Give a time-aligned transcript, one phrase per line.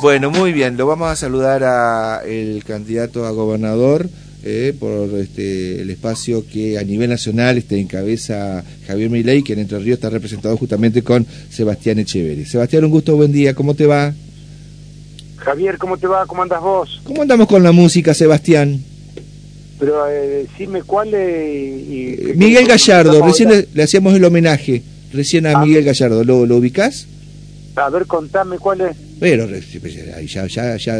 [0.00, 4.08] Bueno, muy bien, lo vamos a saludar a el candidato a gobernador
[4.42, 9.58] eh, por este, el espacio que a nivel nacional este, encabeza Javier Milei, que en
[9.58, 12.46] Entre Ríos está representado justamente con Sebastián Echeverri.
[12.46, 14.14] Sebastián, un gusto, buen día, ¿cómo te va?
[15.36, 16.24] Javier, ¿cómo te va?
[16.24, 17.02] ¿Cómo andas vos?
[17.04, 18.82] ¿Cómo andamos con la música, Sebastián?
[19.78, 21.88] Pero eh, decime cuál es...
[21.88, 24.82] Y, Miguel Gallardo, recién le, hacíamos el homenaje,
[25.12, 25.62] recién a ah.
[25.62, 27.06] Miguel Gallardo, ¿lo, lo ubicás?
[27.76, 29.09] A ver, contame cuál es.
[29.20, 29.46] Pero
[30.24, 30.94] ya, ya, ya,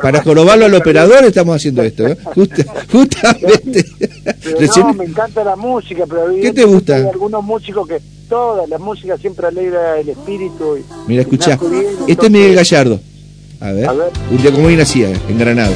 [0.00, 2.16] para jorobarlo al operador estamos haciendo esto, ¿eh?
[2.92, 3.84] justamente.
[4.76, 6.94] no, me encanta la música, pero ¿qué te gusta?
[6.94, 10.78] Hay algunos músicos que toda la música siempre alegra el espíritu.
[11.08, 11.58] Mira, escucha,
[12.06, 13.00] este es Miguel Gallardo.
[13.60, 13.90] A ver,
[14.30, 15.74] un día como hoy nacía, en Granada.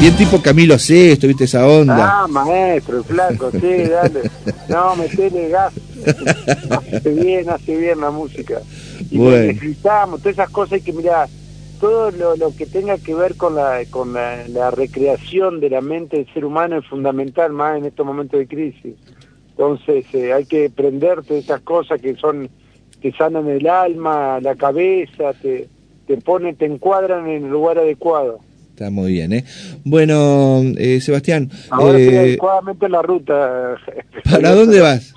[0.00, 2.22] Bien tipo Camilo Sesto, ¿viste esa onda?
[2.22, 4.30] Ah, maestro, flaco, sí, dale.
[4.68, 5.74] No, metele gas.
[6.70, 8.60] Hace bien, hace bien la música.
[9.10, 11.28] Y necesitamos, todas esas cosas hay que mirar.
[11.80, 16.32] Todo lo, que tenga que ver con la con la, recreación de la mente del
[16.32, 18.94] ser humano es fundamental más en estos momentos de crisis.
[19.50, 22.48] Entonces eh, hay que prenderte esas cosas que son
[23.00, 25.68] que sanan el alma, la cabeza, te,
[26.06, 28.40] te ponen, te encuadran en el lugar adecuado.
[28.78, 29.44] Está muy bien, ¿eh?
[29.82, 31.50] Bueno, eh, Sebastián.
[31.68, 33.76] Ahora estoy eh, adecuadamente en la ruta.
[34.30, 35.16] ¿Para dónde vas?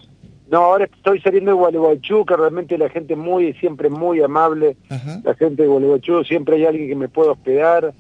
[0.50, 4.78] No, ahora estoy saliendo de Gualeguaychú, que realmente la gente muy, siempre muy amable.
[5.24, 7.94] La gente de Gualeguaychú, siempre hay alguien que me puede hospedar.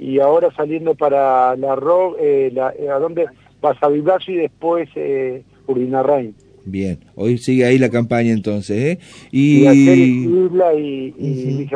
[0.00, 3.26] Y ahora saliendo para la Ro, eh, la, ¿a dónde?
[3.60, 6.34] Vas a Vivacio y después eh, Urdinarrain.
[6.64, 8.98] Bien, hoy sigue ahí la campaña entonces, ¿eh?
[9.30, 11.68] Y, y Isla y,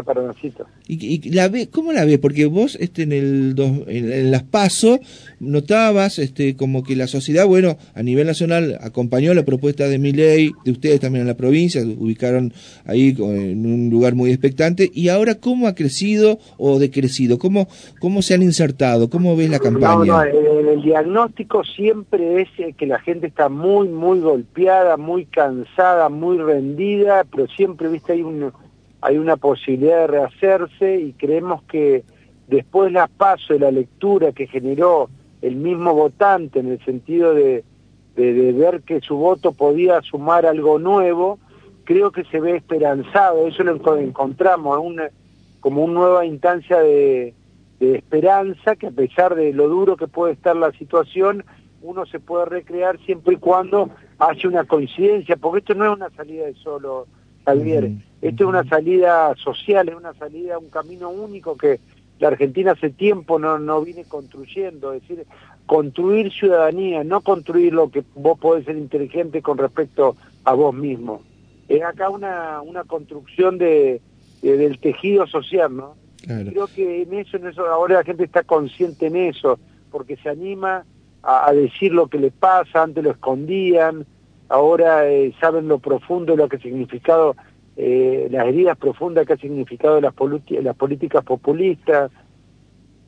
[0.88, 2.18] y ¿Y, la ve, cómo la ves?
[2.18, 3.54] Porque vos este, en, el
[3.88, 4.98] en, las PASO
[5.38, 10.12] notabas este, como que la sociedad, bueno, a nivel nacional acompañó la propuesta de mi
[10.12, 12.54] ley, de ustedes también en la provincia, ubicaron
[12.86, 17.68] ahí en un lugar muy expectante, y ahora cómo ha crecido o decrecido, cómo,
[18.00, 20.04] cómo se han insertado, cómo ves la campaña.
[20.04, 25.26] No, no, el, el diagnóstico siempre es que la gente está muy, muy golpeada, muy
[25.26, 28.50] cansada, muy rendida, pero siempre, viste, hay un
[29.00, 32.04] hay una posibilidad de rehacerse y creemos que
[32.46, 35.08] después la paso de la lectura que generó
[35.42, 37.64] el mismo votante en el sentido de,
[38.16, 41.38] ver que su voto podía sumar algo nuevo,
[41.84, 44.76] creo que se ve esperanzado, eso lo encontramos
[45.60, 47.34] como una nueva instancia de,
[47.78, 51.44] de esperanza que a pesar de lo duro que puede estar la situación,
[51.80, 56.10] uno se puede recrear siempre y cuando haya una coincidencia, porque esto no es una
[56.10, 57.06] salida de solo,
[57.44, 57.90] Javier.
[58.20, 61.78] Esto es una salida social, es una salida, un camino único que
[62.18, 65.24] la Argentina hace tiempo no, no viene construyendo, es decir,
[65.66, 71.22] construir ciudadanía, no construir lo que vos podés ser inteligente con respecto a vos mismo.
[71.68, 74.00] Es acá una, una construcción de,
[74.42, 75.94] del tejido social, ¿no?
[76.26, 79.58] Creo que en eso, en eso, ahora la gente está consciente en eso,
[79.90, 80.84] porque se anima
[81.22, 84.04] a, a decir lo que le pasa, antes lo escondían,
[84.48, 87.36] ahora eh, saben lo profundo, lo que ha significado,
[87.80, 90.12] eh, las heridas profundas que ha significado las,
[90.62, 92.10] las políticas populistas.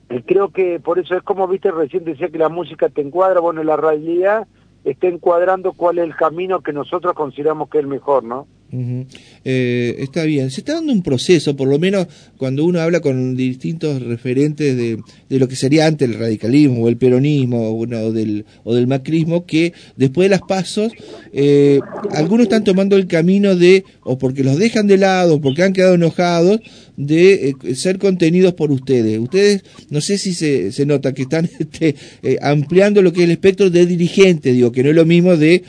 [0.09, 3.41] Y creo que por eso es como, viste, recién decía que la música te encuadra,
[3.41, 4.47] bueno, la realidad
[4.85, 8.47] está encuadrando cuál es el camino que nosotros consideramos que es el mejor, ¿no?
[8.73, 13.37] Eh, está bien, se está dando un proceso, por lo menos cuando uno habla con
[13.37, 14.99] distintos referentes de,
[15.29, 19.45] de lo que sería antes el radicalismo o el peronismo o, del, o del macrismo,
[19.45, 20.93] que después de las pasos,
[21.33, 21.81] eh,
[22.13, 25.95] algunos están tomando el camino de, o porque los dejan de lado, porque han quedado
[25.95, 26.61] enojados,
[26.97, 29.19] de eh, ser contenidos por ustedes.
[29.19, 31.97] Ustedes, no sé si se, se nota que están este,
[32.43, 35.63] ampliando lo que es el espectro de dirigentes, digo, que no es lo mismo de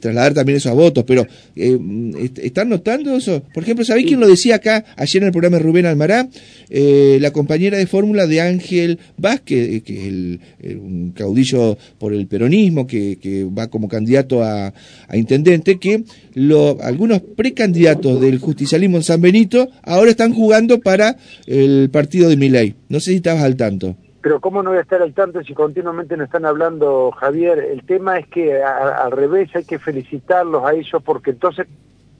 [0.00, 3.42] trasladar también eso a votos, pero este, ¿Están notando eso?
[3.52, 6.28] Por ejemplo, ¿sabéis quién lo decía acá ayer en el programa de Rubén Almará?
[6.70, 10.40] Eh, la compañera de fórmula de Ángel Vázquez, eh, que es el,
[10.78, 14.72] un caudillo por el peronismo, que, va como candidato a,
[15.12, 21.16] intendente, que lo, algunos precandidatos del justicialismo en San Benito ahora están jugando para
[21.46, 22.76] el partido de Miley.
[22.88, 25.54] No sé si estabas al tanto pero ¿cómo no voy a estar al tanto si
[25.54, 27.60] continuamente nos están hablando, Javier?
[27.60, 31.68] El tema es que al revés hay que felicitarlos a ellos porque entonces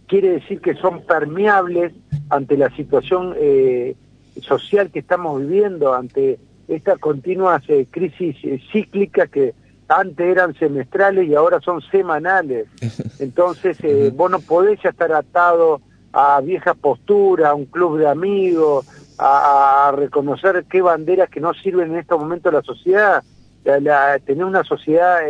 [0.07, 1.93] quiere decir que son permeables
[2.31, 3.97] ante la situación eh,
[4.41, 6.39] social que estamos viviendo, ante
[6.69, 9.55] esta continua eh, crisis eh, cíclica que
[9.89, 12.67] antes eran semestrales y ahora son semanales.
[13.21, 13.79] Entonces,
[14.15, 15.81] vos no podés ya estar atado
[16.13, 18.87] a vieja postura, a un club de amigos,
[19.19, 23.23] a, reconocer qué banderas que no sirven en estos momentos a la sociedad,
[23.63, 25.21] tener una sociedad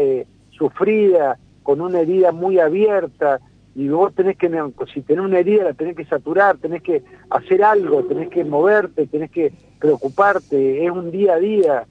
[0.50, 3.40] sufrida, con una herida muy abierta,
[3.76, 4.48] y vos tenés que,
[4.94, 9.06] si tenés una herida, la tenés que saturar, tenés que hacer algo, tenés que moverte,
[9.06, 11.86] tenés que preocuparte, es un día a día,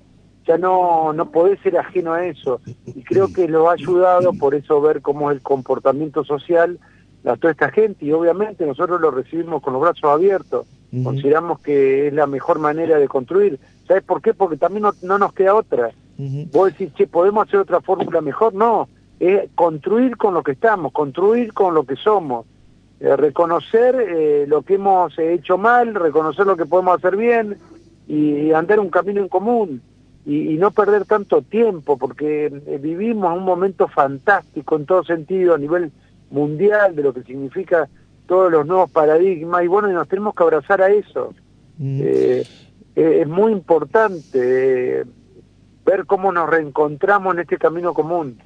[0.48, 2.60] ya no, no podés ser ajeno a eso.
[2.88, 6.80] Y creo que lo ha ayudado por eso ver cómo es el comportamiento social
[7.22, 10.66] de toda esta gente, y obviamente nosotros lo recibimos con los brazos abiertos,
[11.04, 13.60] consideramos que es la mejor manera de construir.
[13.88, 14.34] ¿Sabes por qué?
[14.34, 15.92] Porque también no, nos queda otra.
[16.52, 18.56] Vos decís, che, ¿podemos hacer otra fórmula mejor?
[18.56, 18.88] No,
[19.20, 22.46] es construir con lo que estamos, construir con lo que somos,
[23.00, 27.58] eh, reconocer eh, lo que hemos hecho mal, reconocer lo que podemos hacer bien
[28.08, 29.82] y, andar un camino en común
[30.26, 35.58] y, no perder tanto tiempo porque eh, vivimos un momento fantástico en todo sentido a
[35.58, 35.92] nivel
[36.32, 37.88] mundial de lo que significa
[38.28, 41.34] todos los nuevos paradigmas y bueno, nos tenemos que abrazar a eso.
[41.78, 42.02] Mm.
[42.96, 45.04] es muy importante
[45.86, 48.40] ver cómo nos reencontramos en este camino común.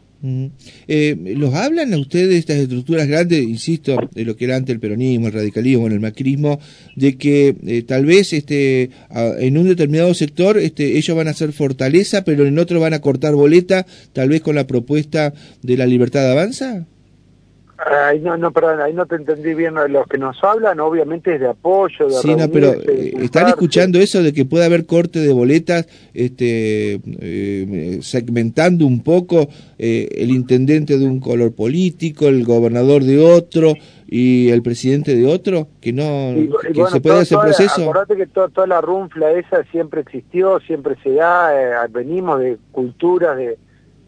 [0.87, 4.79] Eh, ¿Los hablan a ustedes estas estructuras grandes, insisto, de lo que era antes el
[4.79, 6.59] peronismo, el radicalismo, el macrismo,
[6.95, 11.53] de que eh, tal vez este, en un determinado sector este, ellos van a ser
[11.53, 15.85] fortaleza, pero en otro van a cortar boleta, tal vez con la propuesta de la
[15.85, 16.87] libertad de avanza?
[17.85, 19.75] Ahí no, no, perdón, ahí no te entendí bien.
[19.89, 22.07] Los que nos hablan, obviamente, es de apoyo.
[22.07, 25.87] De sí, no, pero eh, ¿están escuchando eso de que puede haber corte de boletas,
[26.13, 29.47] este, eh, segmentando un poco
[29.77, 33.73] eh, el intendente de un color político, el gobernador de otro
[34.07, 35.69] y el presidente de otro?
[35.79, 36.33] ¿Que no
[36.73, 37.83] que se puede hacer proceso?
[37.83, 41.87] Acordate que toda la runfla esa siempre existió, siempre se da.
[41.89, 43.57] venimos de culturas de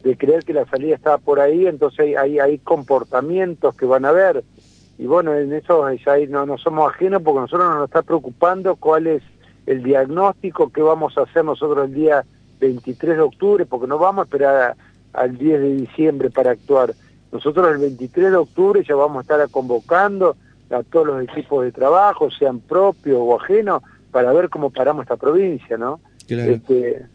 [0.03, 4.09] de creer que la salida estaba por ahí, entonces hay, hay comportamientos que van a
[4.09, 4.44] haber.
[4.98, 9.07] Y bueno, en eso ya no, no somos ajenos porque nosotros nos está preocupando cuál
[9.07, 9.24] es
[9.65, 12.25] el diagnóstico que vamos a hacer nosotros el día
[12.59, 14.75] 23 de octubre, porque no vamos a esperar
[15.13, 16.94] al 10 de diciembre para actuar.
[17.31, 20.36] Nosotros el 23 de octubre ya vamos a estar convocando
[20.69, 25.18] a todos los equipos de trabajo, sean propios o ajenos, para ver cómo paramos esta
[25.18, 26.00] provincia, ¿no?
[26.27, 27.06] Este,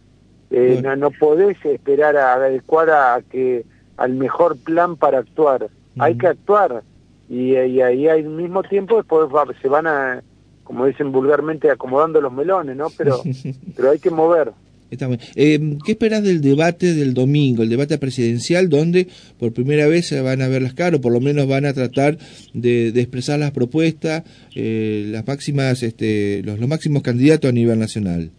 [0.50, 3.64] eh, no, no, podés esperar a adecuar a, que
[3.96, 5.68] al mejor plan para actuar.
[5.98, 6.82] Hay que actuar
[7.28, 9.28] y, ahí al mismo tiempo después
[9.60, 10.22] se van a,
[10.62, 12.88] como dicen vulgarmente, acomodando los melones, ¿no?
[12.96, 13.22] Pero,
[13.76, 14.52] pero hay que mover.
[14.88, 20.06] Está eh, ¿Qué esperas del debate del domingo, el debate presidencial, donde por primera vez
[20.06, 22.18] se van a ver las caras, o por lo menos van a tratar
[22.54, 24.22] de, expresar las propuestas,
[24.54, 28.30] eh, las máximas, este, los, los máximos candidatos a nivel nacional?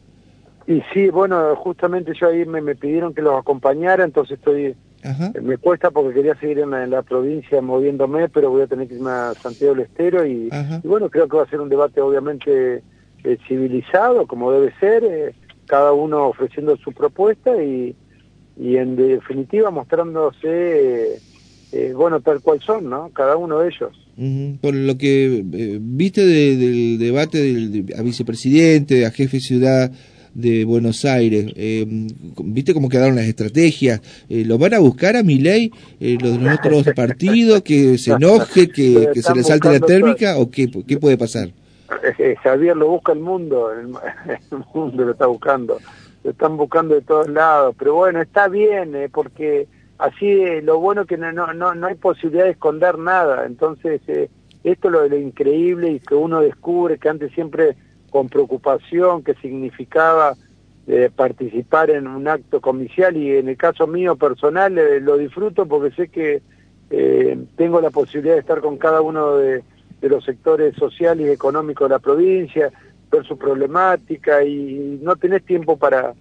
[0.68, 4.76] Y sí, bueno, justamente yo ahí me, pidieron que los acompañara, entonces estoy...
[5.42, 9.12] Me cuesta porque quería seguir en la, provincia moviéndome, pero voy a tener que irme
[9.12, 10.50] a Santiago del Estero y,
[10.84, 12.84] bueno, creo que va a ser un debate obviamente
[13.24, 15.34] eh, civilizado, como debe ser, eh,
[15.66, 17.96] cada uno ofreciendo su propuesta y,
[18.60, 21.20] y en definitiva mostrándose,
[21.72, 23.10] eh, bueno, tal cual son, ¿no?
[23.14, 24.60] Cada uno de ellos.
[24.62, 25.44] Por lo que
[25.80, 29.92] viste del debate del a vicepresidente, a jefe de ciudad,
[30.38, 31.52] de Buenos Aires.
[31.56, 34.02] Eh, ¿Viste cómo quedaron las estrategias?
[34.30, 37.64] Eh, ¿Lo van a buscar a mi ley eh, los de los otros partidos?
[37.64, 38.70] ¿Que se enoje?
[38.70, 40.38] ¿Que, se le salte la térmica?
[40.38, 41.50] ¿O qué, qué puede pasar?
[42.44, 43.88] Javier lo busca el mundo, el,
[44.74, 45.80] mundo lo está buscando,
[46.24, 49.68] lo están buscando de todos lados, pero bueno, está bien, porque
[49.98, 54.92] así lo bueno que no, no, no hay posibilidad de esconder nada, entonces esto es
[54.92, 57.76] lo, lo increíble y que uno descubre que antes siempre
[58.18, 60.36] con preocupación que significaba
[60.88, 65.68] eh, participar en un acto comicial y en el caso mío personal eh, lo disfruto
[65.68, 66.42] porque sé que
[66.90, 69.62] eh, tengo la posibilidad de estar con cada uno de,
[70.02, 72.72] los sectores sociales y económicos de la provincia,
[73.12, 76.16] ver su problemática y no tenés tiempo para,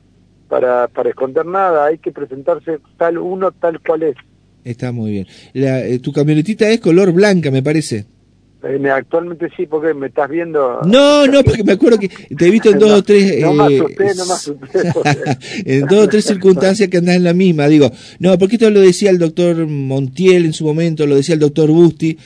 [0.49, 4.17] para, para esconder nada, hay que presentarse tal uno tal cual es.
[4.65, 5.27] Está muy bien.
[5.55, 8.05] La, tu camionetita es color blanca, me parece.
[8.63, 10.81] Eh, actualmente sí, porque me estás viendo.
[10.87, 13.41] No, no, porque me acuerdo que te he visto en dos o tres.
[13.41, 14.93] no me asusté, no me asusté.
[15.67, 17.69] en dos o tres circunstancias que andás en la misma.
[17.69, 21.41] Digo, no, porque esto lo decía el doctor Montiel en su momento, lo decía el
[21.41, 22.17] doctor Busti.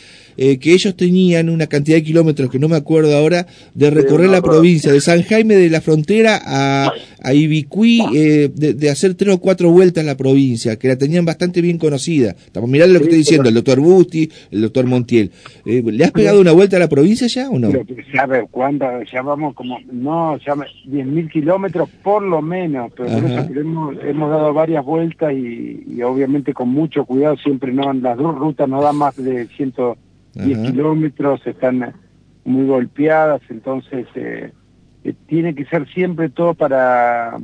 [0.42, 4.30] Eh, que ellos tenían una cantidad de kilómetros que no me acuerdo ahora de recorrer
[4.30, 6.90] la provincia de San Jaime de la Frontera a,
[7.23, 11.26] a Ibicuí, eh, de, hacer tres o cuatro vueltas en la provincia, que la tenían
[11.26, 12.30] bastante bien conocida.
[12.30, 15.30] Estamos mirando lo que estoy diciendo, el doctor Busti, el doctor Montiel.
[15.66, 17.70] Eh, ¿Le has pegado una vuelta a la provincia ya o no?
[18.16, 18.87] ¿Sabe cuándo?
[19.12, 24.82] Ya vamos como, no, ya 10.000 kilómetros por lo menos, pero hemos, hemos, dado varias
[24.87, 29.23] vueltas y, y, obviamente con mucho cuidado, siempre no, las dos rutas no dan más
[29.23, 29.75] de 100
[30.34, 31.92] 10 kilómetros, están
[32.44, 34.52] muy golpeadas, entonces eh,
[35.04, 37.38] eh, tiene que ser siempre todo para,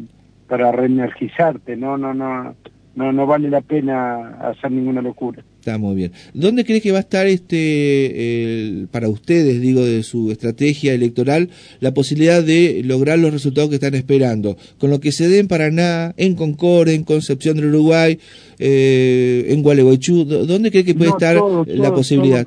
[0.49, 2.55] para reenergizarte, no, no, no,
[2.95, 5.45] no, no vale la pena hacer ninguna locura.
[5.61, 6.13] Está muy bien.
[6.33, 11.51] ¿Dónde crees que va a estar este para ustedes, digo, de su estrategia electoral,
[11.81, 14.57] la posibilidad de lograr los resultados que están esperando?
[14.79, 18.19] Con lo que se dé en Paraná, en Concord, en Concepción del Uruguay,
[18.61, 22.47] eh, en Gualeguaychú, ¿dónde cree que puede estar la posibilidad?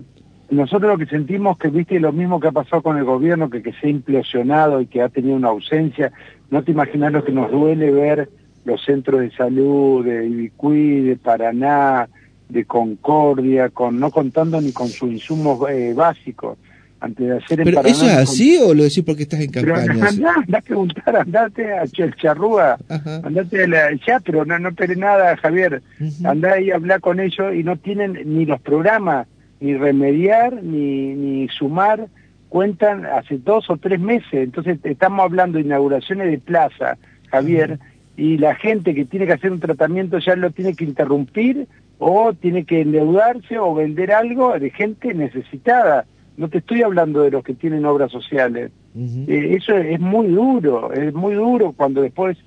[0.51, 3.61] Nosotros lo que sentimos que, viste, lo mismo que ha pasado con el gobierno, que,
[3.61, 6.11] que se ha implosionado y que ha tenido una ausencia,
[6.49, 8.29] no te imaginas lo que nos duele ver
[8.65, 12.09] los centros de salud de Ibicuí, de Paraná,
[12.49, 16.57] de Concordia, con no contando ni con sus insumos eh, básicos.
[17.01, 20.05] Antes de hacer ¿Pero eso es así o lo decís porque estás en campaña?
[20.05, 22.77] Andá, andá a preguntar, andate a Charrúa,
[23.23, 25.81] andate a la, ya, pero no, no nada, Javier.
[26.25, 29.27] Andá ahí a hablar con ellos y no tienen ni los programas,
[29.59, 32.07] ni remediar, ni, ni sumar,
[32.49, 34.33] cuentan hace dos o tres meses.
[34.33, 36.97] Entonces estamos hablando de inauguraciones de plaza,
[37.27, 37.79] Javier,
[38.17, 41.67] y la gente que tiene que hacer un tratamiento ya lo tiene que interrumpir
[41.99, 46.05] o tiene que endeudarse o vender algo de gente necesitada.
[46.37, 48.71] No te estoy hablando de los que tienen obras sociales.
[48.95, 52.37] Eh, eso es, muy duro, es muy duro cuando después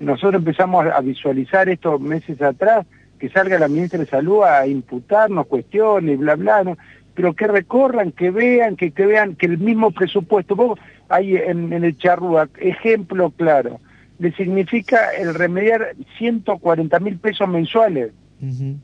[0.00, 2.86] nosotros empezamos a, visualizar estos meses atrás,
[3.22, 6.76] que salga la ministra de Salud a imputarnos cuestiones, bla, bla, ¿no?
[7.14, 11.72] pero que recorran, que vean, que, que vean que el mismo presupuesto, vos hay en,
[11.72, 13.78] en el Charrúa, ejemplo claro,
[14.18, 18.10] le significa el remediar 140 mil pesos mensuales.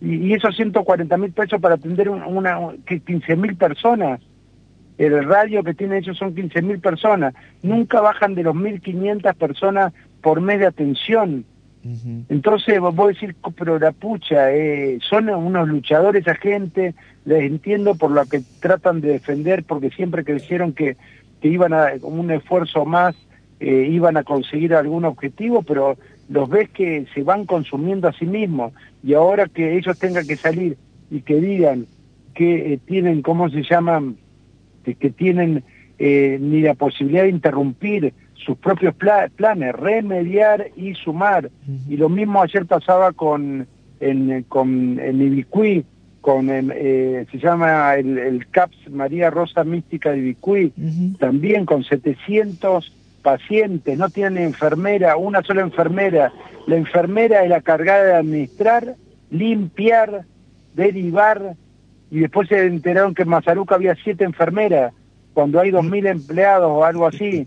[0.01, 4.21] y, esos 140 mil pesos para atender una, 15 mil personas.
[4.99, 7.35] El radio que tienen ellos son 15 mil personas.
[7.65, 9.93] Nunca bajan de los 1.500 personas
[10.23, 11.45] por mes de atención.
[12.29, 17.95] Entonces vos, vos decís, pero la pucha, eh, son unos luchadores esa gente, les entiendo
[17.95, 20.97] por lo que tratan de defender, porque siempre crecieron que,
[21.41, 23.15] que iban a un esfuerzo más
[23.61, 25.97] eh, iban a conseguir algún objetivo, pero
[26.29, 30.37] los ves que se van consumiendo a sí mismos y ahora que ellos tengan que
[30.37, 30.77] salir
[31.11, 31.87] y que digan
[32.35, 34.17] que eh, tienen, ¿cómo se llaman?
[34.85, 35.65] Que, tienen
[35.99, 38.15] eh, ni la posibilidad de interrumpir
[38.45, 41.51] sus propios planes, remediar y sumar.
[41.89, 43.67] Y lo mismo ayer pasaba con
[44.01, 45.85] en, con en Ibicuí,
[46.21, 50.73] con se llama el, CAPS María Rosa Mística de Ibicuí,
[51.19, 52.93] también con 700
[53.23, 56.33] pacientes, no tienen enfermera, una sola enfermera.
[56.67, 58.95] La enfermera es la cargada de administrar,
[59.31, 60.25] limpiar,
[60.75, 61.55] derivar,
[62.11, 64.93] y después se enteraron que en Mazaruca había siete enfermeras,
[65.35, 67.47] cuando hay dos mil empleados o algo así,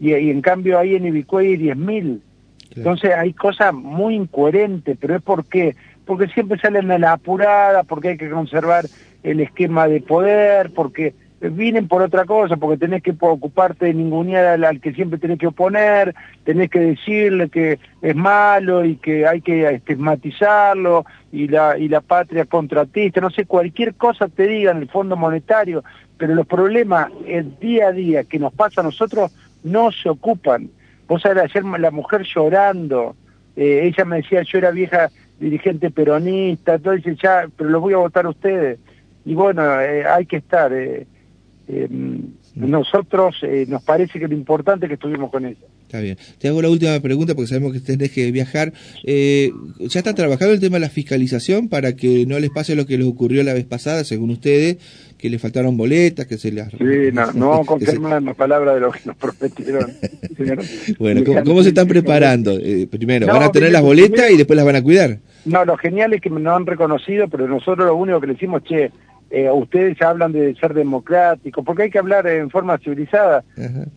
[0.00, 2.22] y, en cambio ahí en Ibicuay hay diez mil.
[2.76, 5.74] Entonces hay cosas muy incoherentes, pero es porque
[6.04, 8.86] porque siempre salen a la apurada, porque hay que conservar
[9.22, 14.64] el esquema de poder, porque vienen por otra cosa, porque tenés que ocuparte de ningunear
[14.64, 16.14] al, que siempre tenés que oponer,
[16.44, 22.00] tenés que decirle que es malo y que hay que estigmatizarlo y la, y la
[22.00, 25.84] patria contratista, no sé, cualquier cosa te diga en el Fondo Monetario,
[26.16, 29.30] pero los problemas el día a día que nos pasa a nosotros
[29.62, 30.70] no se ocupan.
[31.06, 33.16] Vos sabés, ayer la mujer llorando,
[33.56, 35.10] eh, ella me decía, yo era vieja
[35.40, 38.78] dirigente peronista, todo dice, ya, pero los voy a votar a ustedes.
[39.24, 40.72] Y bueno, eh, hay que estar...
[40.72, 41.06] Eh,
[42.54, 45.66] nosotros nos parece que lo importante es que estuvimos con ella.
[45.88, 46.18] Está bien.
[46.36, 48.74] Te hago la última pregunta porque sabemos que tenés que viajar.
[49.04, 52.84] Eh, ¿Ya está trabajando el tema de la fiscalización para que no les pase lo
[52.84, 54.76] que les ocurrió la vez pasada, según ustedes,
[55.16, 56.68] que les faltaron boletas, que se les...
[56.72, 59.90] Sí, no, no vamos a confirmar la palabra de lo que nos prometieron.
[60.98, 62.58] bueno, ¿cómo, se están preparando?
[62.58, 65.20] Eh, primero, ¿van a tener las boletas y después las van a cuidar?
[65.46, 68.62] No, lo genial es que nos han reconocido, pero nosotros lo único que le decimos,
[68.64, 68.90] che,
[69.30, 73.44] eh, ustedes hablan de ser democráticos, porque hay que hablar en forma civilizada,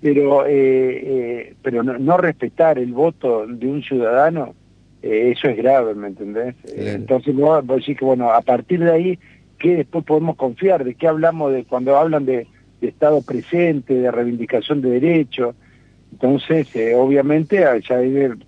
[0.01, 4.53] pero eh, eh, pero no, respetar el voto de un ciudadano,
[5.01, 6.55] eso es grave, ¿me entendés?
[6.75, 9.19] entonces vos, vos decís que, bueno, a partir de ahí,
[9.57, 10.83] ¿qué después podemos confiar?
[10.83, 12.47] ¿De qué hablamos de cuando hablan de,
[12.81, 15.55] Estado presente, de reivindicación de derechos?
[16.11, 18.01] Entonces, obviamente, ya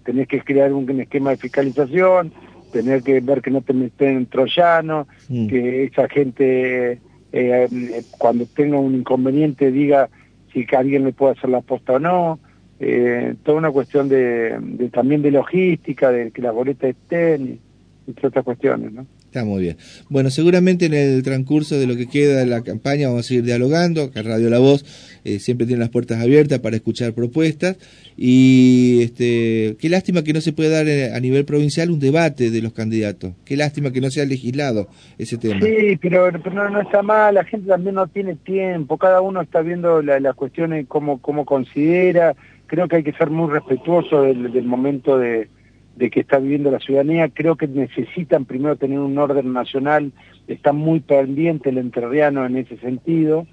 [0.04, 2.34] tenés que crear un esquema de fiscalización,
[2.74, 5.48] tener que ver que no te meten troyanos, mm.
[5.48, 7.00] que esa gente
[7.32, 10.10] eh, cuando tenga un inconveniente diga
[10.51, 12.39] si alguien le puede hacer la posta o no,
[12.80, 17.60] eh, toda una cuestión de, también de logística, de que las boletas estén
[18.08, 19.06] y, y otras cuestiones, ¿no?
[19.34, 19.78] Está muy bien.
[20.10, 23.44] Bueno, seguramente en el transcurso de lo que queda de la campaña vamos a seguir
[23.44, 24.86] dialogando, que Radio La Voz
[25.25, 27.78] eh, siempre tiene las puertas abiertas para escuchar propuestas
[28.16, 32.52] y este, qué lástima que no se pueda dar eh, a nivel provincial un debate
[32.52, 33.34] de los candidatos.
[33.44, 34.88] Qué lástima que no sea legislado
[35.18, 35.62] ese tema.
[35.66, 40.04] Sí, pero, no, está mal, la gente también no tiene tiempo, cada uno está viendo
[40.04, 42.36] las la cuestiones como, como considera,
[42.68, 45.48] creo que hay que ser muy respetuoso del momento de
[45.95, 47.29] de que está viviendo la ciudadanía.
[47.29, 50.12] Creo que necesitan primero tener un orden nacional,
[50.47, 53.45] está muy pendiente el entrerriano en ese sentido,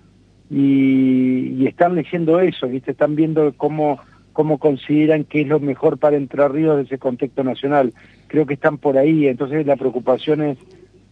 [0.50, 2.90] y, están leyendo eso, ¿viste?
[2.90, 4.00] están viendo cómo,
[4.32, 7.92] cómo consideran que es lo mejor para Entre Ríos de ese contexto nacional.
[8.26, 10.58] Creo que están por ahí, entonces las preocupaciones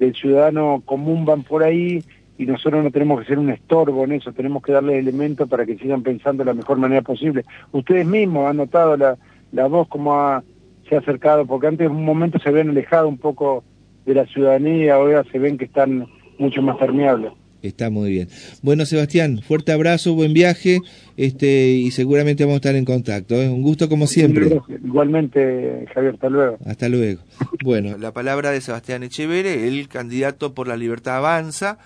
[0.00, 2.02] del ciudadano común van por ahí
[2.37, 5.66] y nosotros no tenemos que ser un estorbo en eso, tenemos que darle elementos para
[5.66, 7.44] que sigan pensando de la mejor manera posible.
[7.73, 9.16] Ustedes mismos han notado la,
[9.52, 10.42] la voz como
[10.88, 13.64] se ha acercado, porque antes en un momento se habían alejado un poco
[14.07, 16.07] de la ciudadanía, ahora se ven que están
[16.38, 17.33] mucho más permeables.
[17.62, 18.28] Está muy bien.
[18.62, 20.78] Bueno, Sebastián, fuerte abrazo, buen viaje,
[21.16, 23.35] este y seguramente vamos a estar en contacto.
[23.35, 23.49] ¿eh?
[23.49, 24.61] Un gusto como siempre.
[24.85, 26.59] Igualmente, Javier, hasta luego.
[26.64, 27.23] Hasta luego.
[27.64, 31.78] Bueno, la palabra de Sebastián Echevere, el candidato por la libertad avanza.